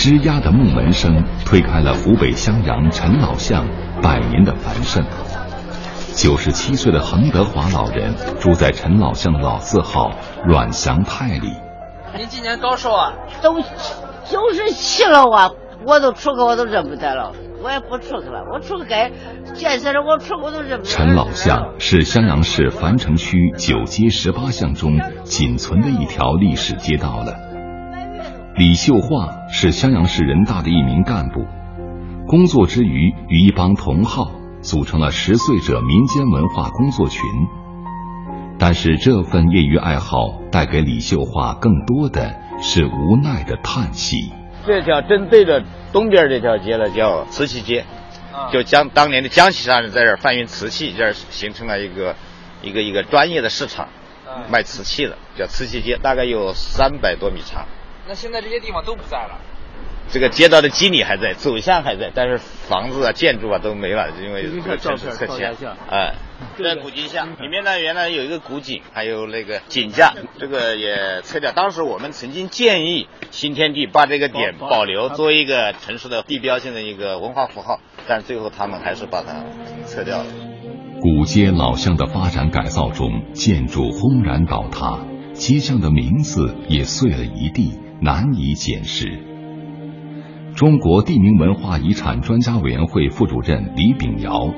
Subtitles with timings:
[0.00, 3.66] 吱呀的木门声推开了湖北襄阳陈老巷
[4.02, 5.04] 百年的繁盛。
[6.16, 10.10] 九十七岁的恒德华老人住在陈老巷的老字号
[10.46, 11.52] 阮祥泰里。
[12.16, 13.12] 您今年高寿啊？
[13.42, 15.50] 都九十七了啊！
[15.86, 17.32] 我都出去我都认不得了，
[17.62, 18.44] 我也不出去了。
[18.50, 19.10] 我出去该
[19.52, 20.90] 见识的我出我都认不得。
[20.90, 27.49] 陈老巷是襄阳市樊城区九街十八巷中仅存的一条历史街道了。
[28.60, 31.46] 李秀华是襄阳市人大的一名干部，
[32.26, 37.22] 工作之余与一帮同好组成了十岁者民间文化工作群。
[38.58, 44.30] 但是这份业余爱好带给李秀华更多的是无奈的叹息。
[44.66, 47.86] 这条正对着东边这条街呢，叫瓷器街，
[48.52, 52.14] 就江当年的江西商人在这儿贩运瓷器，这儿形成了一个
[52.60, 53.88] 一个一个专业的市场，
[54.52, 57.64] 卖瓷器的，叫瓷器街，大概有三百多米长。
[58.10, 59.38] 那现在这些地方都不在了。
[60.08, 65.54] 这个街道的基理还在，走向还在，但是房子啊、建筑啊都没了，因为这个城市拆迁。
[65.88, 66.14] 哎，
[66.58, 71.52] 在古井巷里面呢，原来有一个古井，还有那个井架，这个也拆掉。
[71.52, 79.44] 当时我们曾经建议新天地把这个点保留，作为一个城市的地标性的一个文化符号，但最后他们还是把它
[79.86, 80.26] 撤掉了。
[81.00, 84.98] 古街老巷的发展改造中，建筑轰然倒塌，
[85.40, 89.06] 街巷的名字也碎了一地，难以检视。
[90.54, 94.52] 中国地名文化遗产专家委员会副主任李炳尧：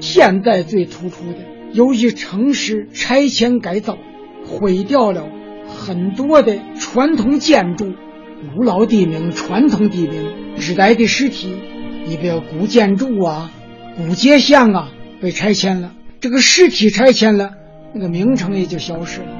[0.00, 1.38] 现在最突出的，
[1.72, 3.96] 由于城市拆迁改造，
[4.44, 5.28] 毁掉了
[5.68, 7.94] 很多的传统建筑、
[8.56, 11.54] 古老地名、传统地名、历代的实体，
[12.08, 13.52] 你比如古建筑啊、
[13.96, 14.88] 古街巷啊，
[15.20, 15.92] 被拆迁了。
[16.18, 17.52] 这个实体拆迁了，
[17.94, 19.37] 那个名称也就消失了。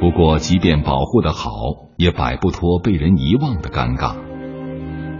[0.00, 1.50] 不过，即便保护的好，
[1.96, 4.16] 也摆不脱被人遗忘的尴尬。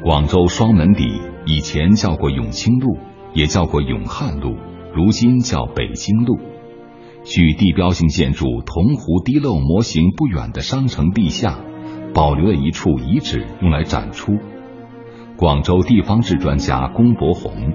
[0.02, 2.98] 广州双门底以前叫过永清路，
[3.32, 4.56] 也叫过永汉路，
[4.94, 6.38] 如今叫北京路。
[7.24, 11.58] 距地标性建筑铜湖滴漏模型不远的商城地下，
[12.12, 14.34] 保留了一处遗址用来展出。
[15.38, 17.72] 广州地方志专家龚伯宏：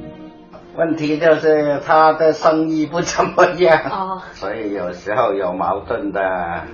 [0.80, 6.22] 问题就是他的生意不怎么样，所以有时候有矛盾的。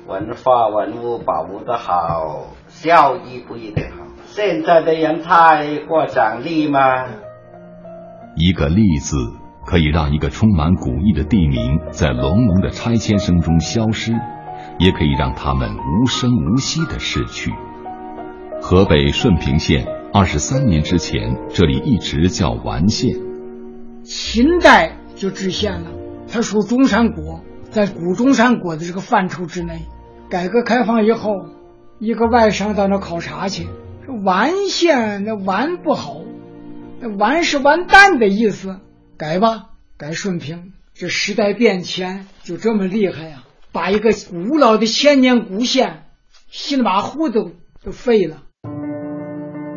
[0.08, 4.06] 文化文物保护的好，效益不一定好。
[4.26, 6.80] 现在的人太过奖励吗？
[8.36, 9.18] 一个“利”字
[9.66, 14.12] 可以让一个充满古意的地名在隆隆的拆迁声中消失，
[14.78, 17.52] 也可以让他们无声无息的逝去。
[18.62, 23.16] 河北顺平县二十三年之前，这里一直叫完县。
[24.06, 25.92] 秦代就置县了，
[26.32, 29.82] 它属中山国，在古中山国的这个范畴之内。
[30.30, 31.48] 改革开放以后，
[32.00, 33.68] 一个外商到那考察去。
[34.06, 36.22] 说完县那完不好，
[37.00, 38.80] 那完是完蛋的意思，
[39.18, 40.74] 改吧，改顺平。
[40.94, 46.04] 这时代变迁就这么厉害呀，把一个古老的千年古县，
[46.50, 47.52] 稀里马虎都
[47.84, 48.44] 都废了。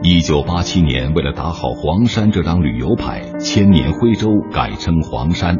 [0.01, 5.57] 一九八七年，为了打好黄山这张旅游牌，千年徽州改称黄山。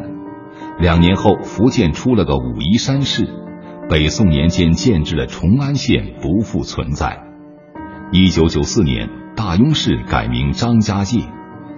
[0.79, 3.27] 两年后，福建出了个武夷山市，
[3.89, 7.21] 北宋年间建制的崇安县不复存在。
[8.13, 11.19] 一九九四年，大庸市改名张家界。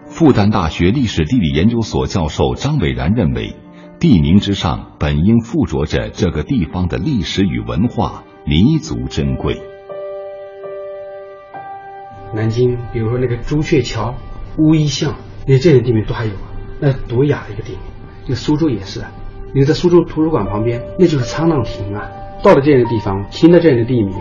[0.05, 3.55] 复旦大学历史地理研究所教授张伟然认为，
[3.99, 9.59] 地名之上本应附着着这个地方的历史与文化，弥足珍贵。
[12.33, 14.15] 南京，比如说那个朱雀桥、
[14.57, 15.15] 乌衣巷，
[15.47, 17.79] 那这些地名都还有啊，那多雅的一个地名。
[18.27, 19.11] 就苏州也是啊，
[19.53, 22.09] 你在苏州图书馆旁边，那就是沧浪亭啊。
[22.43, 24.13] 到了这样的地方，听到这样的地名。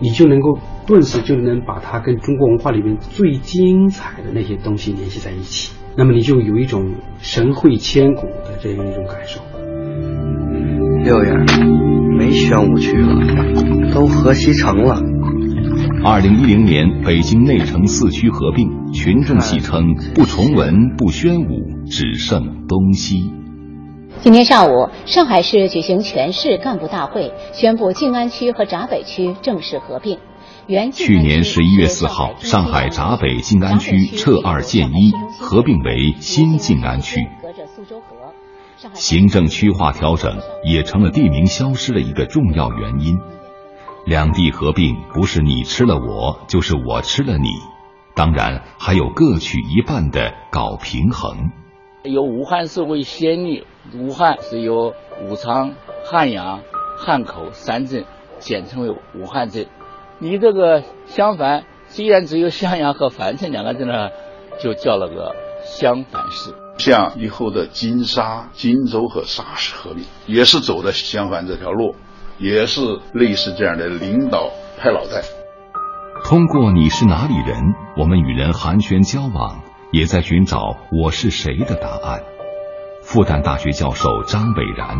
[0.00, 0.56] 你就能够
[0.86, 9.40] 顿时就能把它跟中国文化里面最精彩的那些东西联系在一起，那么你就有一种神会千古的这样一种感受。
[11.02, 11.32] 六爷，
[12.16, 15.02] 没宣武区了，都河西城了。
[16.04, 19.82] 二零一零年，北京内城四区合并，群众戏称
[20.14, 23.32] 不崇文不宣武，只剩东西。
[24.20, 30.18] 今天上午，上海市举行全市干部大会，宣布静安区和闸北区正式合并。
[30.68, 37.20] 原去年十一月四号，上海闸北静安区撤二建一，合并为新静安区。
[37.42, 38.32] 隔着苏州河，
[38.94, 43.18] 行政区划调整也成了地名消失的一个重要原因。
[44.08, 47.50] 两地合并不是你吃了我，就是我吃了你，
[48.14, 51.50] 当然还有各取一半的搞平衡。
[52.04, 53.66] 由武汉市为先例。
[53.92, 55.74] 武汉是由武昌、
[56.10, 56.60] 汉阳、
[56.96, 58.06] 汉口三镇
[58.38, 59.66] 简称为武汉镇。
[60.18, 64.08] 你这个襄樊虽然只有襄阳和樊城两个镇呢，
[64.58, 66.54] 就叫了个襄樊市。
[66.78, 71.94] 像以后的金沙、荆州和沙市合并，也是走的襄樊这条路，
[72.38, 72.80] 也是
[73.12, 75.22] 类似这样的领导派脑袋。
[76.24, 82.22] 通过你是哪里人，我们与人寒暄交往，也在寻找我是谁的答案。
[83.02, 84.98] 复旦大学教授张伟然，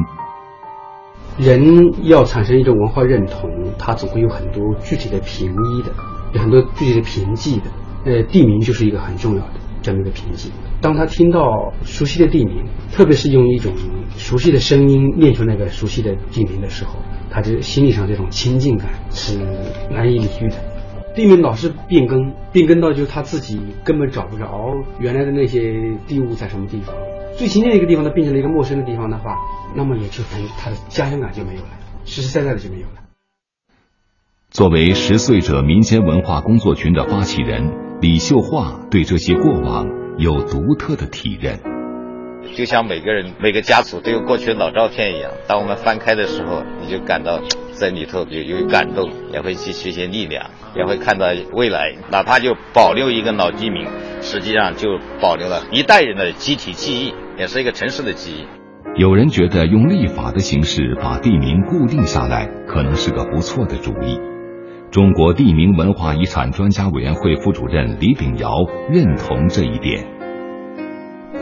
[1.38, 3.49] 人要产生一种文化认同，
[3.79, 5.93] 它总会有很多具体的凭依的，
[6.32, 7.67] 有很多具体的凭记的。
[8.05, 9.52] 呃，地名就是一个很重要的
[9.82, 10.50] 这么一个凭记。
[10.81, 13.73] 当他听到熟悉的地名，特别是用一种
[14.17, 16.94] 熟悉的声音念出那个熟悉的地名的时候，
[17.31, 19.39] 他这心理上这种亲近感是
[19.91, 20.57] 难以理喻的。
[21.15, 24.47] 地名老是变更，变更到就他自己根本找不着
[25.01, 26.95] 原来的那些地物在什么地方。
[27.37, 29.37] 最亲近的一个地方，它变成了一个陌生的地方的话，
[29.75, 31.69] 那么也就等于他的家乡感就没有了，
[32.05, 32.95] 实实在在的就没有了。
[34.51, 37.71] 作为十岁者民间文化工作群的发起人，
[38.01, 39.89] 李秀华对这些过往
[40.19, 41.78] 有独特的体认。
[42.55, 47.40] 就像每个人每个家族都有过去的老照片一样，当我们翻开的时候，你就感到
[47.73, 51.94] 在里头有有感动，也会汲取一些力量，也会看到未来。
[52.11, 53.87] 哪怕就保留一个老地名，
[54.20, 58.46] 实际上就保留了一代人的集体记忆，也是一个城市的记忆。
[59.00, 64.19] 有人觉得用立法的形式把地名固定下来，可能是个不错的主意。
[64.90, 68.50] 中国地名文化遗产专家委员会副主任李炳尧
[68.90, 70.18] 认同这一点。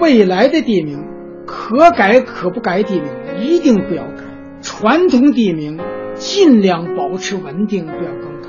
[0.00, 0.98] 未来的地名，
[1.46, 3.10] 可改可不改地名
[3.40, 4.24] 一定不要改，
[4.60, 5.78] 传统地名
[6.14, 8.48] 尽量保持稳定，不要更改，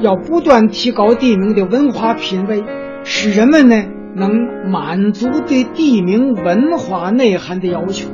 [0.00, 2.64] 要不断提高地名的文化品位，
[3.04, 3.84] 使人们呢
[4.14, 4.30] 能
[4.70, 8.08] 满足对地名文化内涵的要求。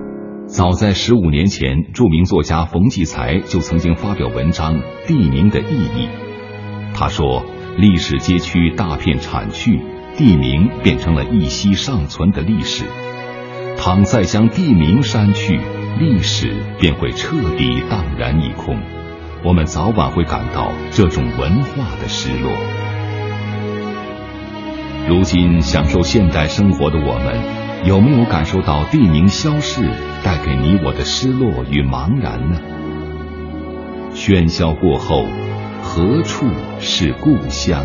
[0.46, 4.76] 早在十五年前，著名作家冯骥才就曾经发表文章
[5.06, 6.08] 《地名的意义》，
[6.94, 7.44] 他说
[7.78, 9.80] ：“历史街区大片产区。”
[10.16, 12.84] 地名变成了一息尚存的历史，
[13.78, 15.58] 倘再将地名删去，
[15.98, 18.78] 历史便会彻底荡然一空。
[19.42, 22.52] 我们早晚会感到这种文化的失落。
[25.08, 29.80] 如今享受现代生活的我们，有没有感受到地名消逝
[30.22, 32.60] 带给你我的失落与茫然呢？
[34.14, 35.24] 喧嚣过后，
[35.82, 36.46] 何处
[36.78, 37.84] 是故乡？